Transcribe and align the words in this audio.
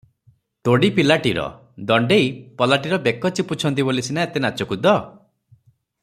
ତୋଡ଼ୀ 0.67 0.87
ପିଲାଟିର, 0.99 1.43
ଦଣ୍ତେଇ 1.91 2.31
ପଲାଟିର 2.61 2.99
ବେକ 3.07 3.33
ଚିପୁଛନ୍ତି 3.41 3.87
ବୋଲି 3.91 4.05
ସିନା 4.11 4.25
ଏତେ 4.29 4.43
ନାଚକୁଦ। 4.47 4.97